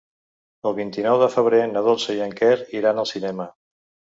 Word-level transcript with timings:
El 0.69 0.73
vint-i-nou 0.77 1.19
de 1.25 1.27
febrer 1.35 1.61
na 1.75 1.85
Dolça 1.89 2.15
i 2.17 2.25
en 2.29 2.35
Quer 2.41 2.57
iran 2.81 3.03
al 3.05 3.11
cinema. 3.15 3.51